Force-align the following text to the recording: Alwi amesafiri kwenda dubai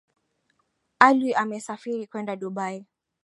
Alwi 0.99 1.29
amesafiri 1.41 2.07
kwenda 2.11 2.33
dubai 2.41 2.85